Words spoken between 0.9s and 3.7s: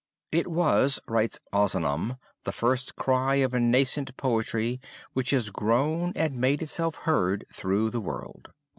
writes Ozanam, 'the first cry of a